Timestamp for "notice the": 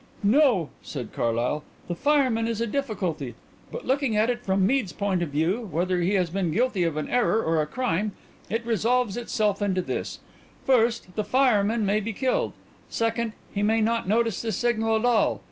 14.07-14.51